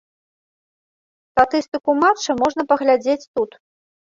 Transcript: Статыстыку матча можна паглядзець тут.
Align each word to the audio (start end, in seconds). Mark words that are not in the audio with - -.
Статыстыку 1.35 1.91
матча 2.05 2.31
можна 2.43 2.61
паглядзець 2.73 3.21
тут. 3.35 3.51